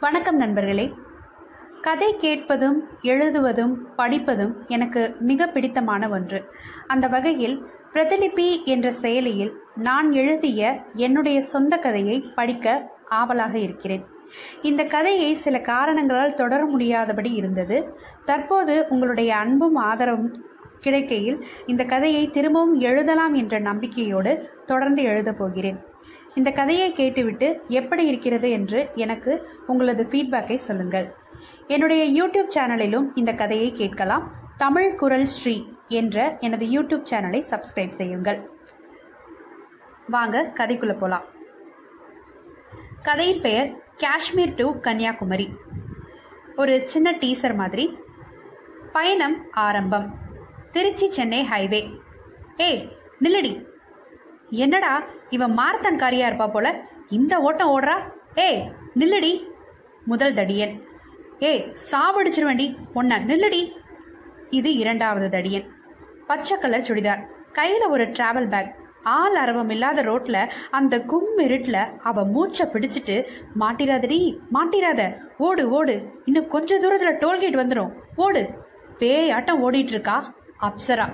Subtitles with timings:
[0.00, 0.94] வணக்கம் நண்பர்களே.
[1.80, 6.50] கதை கேட்பதும் எழுதுவதும் படிப்பதும் எனக்கு மிக பிடித்தமான ஒன்று.
[6.86, 14.04] அந்த வகையில் பிரதிலிபி என்ற செயலியில் நான் எழுதிய என்னுடைய சொந்த கதையை படிக்க ஆவலாக இருக்கிறேன்.
[14.62, 17.98] இந்த கதையை சில காரணங்களால் தொடர முடியாதபடி இருந்தது.
[18.24, 20.44] தற்போது உங்களுடைய அன்பும் ஆதரவும்
[20.84, 25.96] கிடைக்கையில் இந்த கதையை திரும்பவும் எழுதலாம் என்ற நம்பிக்கையோடு தொடர்ந்து எழுதப் போகிறேன்.
[26.34, 31.14] இந்த கதையை கேட்டுவிட்டு எப்படி இருக்கிறது என்று எனக்கு உங்களது ஃபீட்பேக்கை சொல்லுங்கள்.
[31.66, 34.32] என்னுடைய யூடியூப் சேனலிலும் இந்த கதையை கேட்கலாம்.
[34.56, 38.50] தமிழ் குரல் ஸ்ரீ என்ற எனது யூடியூப் சேனலை சப்ஸ்கிரைப் செய்யுங்கள்.
[40.08, 41.24] வாங்க கதைக்குள்ளே போகலாம்
[43.02, 45.48] கதையின் பெயர் காஷ்மீர் டு கன்னியாகுமரி.
[46.56, 47.98] ஒரு சின்ன டீசர் மாதிரி.
[48.92, 50.14] பயணம் ஆரம்பம்.
[50.70, 52.00] திருச்சி சென்னை ஹைவே.
[52.56, 52.88] ஏய்
[53.22, 53.66] நில்லடி.
[54.50, 56.80] என்னடா இவன் மாரத்தான் காரியா இருப்பா போல?
[57.08, 58.02] இந்த ஓட்டம் ஓடுறா?
[58.34, 59.44] ஏய் நில்லடி.
[60.04, 60.82] முதல் தடியன்.
[61.38, 63.72] ஏய் சாவடிச்சிருவேண்டி ஒன்ன நில்லடி.
[64.50, 65.68] இது இரண்டாவது தடியன்.
[66.26, 67.24] பச்சை கலர் சுடிதார்.
[67.52, 73.26] கையில் ஒரு டிராவல் பேக் ஆள் அரவம் இல்லாத ரோட்ல அந்த கும்மிருட்டில் அவ மூச்சை பிடிச்சிட்டு
[73.60, 75.16] மாட்டிராதடி மாட்டிராத.
[75.38, 76.10] ஓடு ஓடு.
[76.24, 78.48] இன்னும் கொஞ்ச தூரத்துல டோல்கேட் வந்துடும் ஓடு.
[78.98, 81.12] பேயாட்டம் ஓடிட்டு இருக்கா அப்சரா.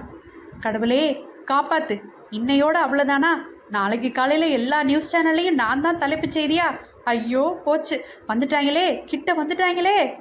[0.60, 2.00] கடவுளே காப்பாத்து.
[2.36, 3.30] இன்னையோட அவ்வளோதானா
[3.68, 6.66] நாளைக்கு காலையில எல்லா நியூஸ் சேனல்லையும் நான் தான் தலைப்பு செய்தியா?
[7.04, 8.04] ஐயோ போச்சு.
[8.28, 9.04] வந்துட்டாங்களே.
[9.04, 10.14] கிட்ட வந்துட்டாங்களே.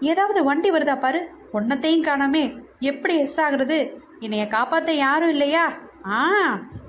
[0.00, 1.20] ஏதாவது வண்டி வருதா பாரு.
[1.52, 2.44] ஒன்னத்தையும் காணாமே.
[2.80, 3.78] எப்படி எஸ் ஆகுறது?
[4.20, 5.64] என்னைய காப்பாத்த யாரும் இல்லையா?
[6.06, 6.18] ஆ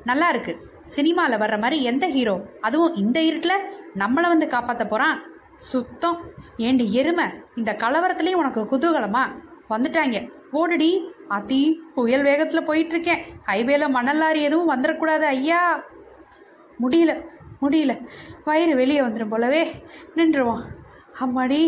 [0.04, 0.54] நல்லா இருக்கு.
[0.82, 5.18] சினிமாவில் வர்ற மாதிரி எந்த ஹீரோ அதுவும் இந்த இருட்டில் நம்மளை வந்து காப்பாற்ற போகிறான்
[5.56, 6.20] சுத்தம்.
[6.58, 7.26] ஏண்டி எருமை.
[7.56, 9.24] இந்த கலவரத்துலேயும் உனக்கு குதூகலமா?
[9.70, 10.32] வந்துட்டாங்க.
[10.54, 10.92] ஓடுடி.
[11.30, 15.62] அதி புயல் வேகத்தில் போயிட்டு இருக்கேன் ஹைவேல மணல் லாரி எதுவும் வந்துடக்கூடாது ஐயா.
[16.82, 17.14] முடியல
[17.62, 17.94] முடியல.
[18.46, 19.64] வயிறு வெளியே வந்துடும் போலவே
[20.16, 20.62] நின்றுவோம்.
[21.20, 21.62] அம்மாடி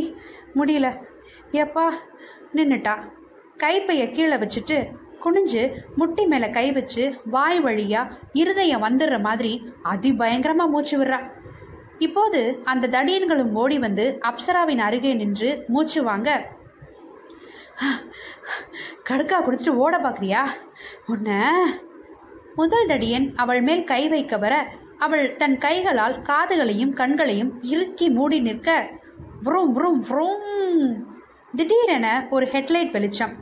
[0.55, 0.88] முடியல.
[1.51, 1.85] ஏப்பா
[2.55, 2.95] நின்றுட்டா
[3.63, 4.77] கைப்பைய கீழே வச்சுட்டு
[5.23, 5.63] குனிஞ்சு
[5.95, 8.01] முட்டி மேலே கை வச்சு வாய் வழியா
[8.33, 9.51] இருதயம் வந்துடுற மாதிரி
[9.83, 11.19] அதிபயங்கரமா மூச்சு விடுறா.
[11.97, 16.29] இப்போது அந்த தடியன்களும் ஓடி வந்து அப்சராவின் அருகே நின்று மூச்சு வாங்க
[19.09, 20.45] கடுக்கா குடிச்சிட்டு ஓட பார்க்குறியா
[21.05, 21.55] உன்ன
[22.55, 24.67] முதல் தடியன் அவள் மேல் கை வைக்க வர
[24.97, 28.99] அவள் தன் கைகளால் காதுகளையும் கண்களையும் இறுக்கி மூடி நிற்க
[29.43, 31.03] vroom vroom vroom
[31.55, 33.33] திடீரென ஒரு ஹெட்லைட் வெளிச்சம்.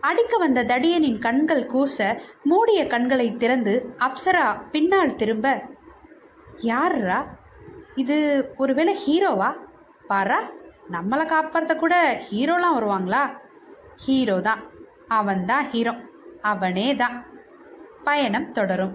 [0.00, 5.62] அடிக்க வந்த தடியனின் கண்கள் கூச மூடிய கண்களை திறந்து அப்சரா பின்னால் திரும்ப
[6.58, 7.38] யாருரா?
[7.94, 9.52] இது ஒருவேளை ஹீரோவா?
[10.08, 10.38] பாரா
[10.92, 13.43] நம்மளை காப்பாற்ற கூட ஹீரோலாம் வருவாங்களா?
[13.96, 14.62] ஹீரோ தான்
[15.08, 15.92] அவன் தான் ஹீரோ.
[16.42, 17.16] அவனே தான்
[18.04, 18.94] பயணம் தொடரும்.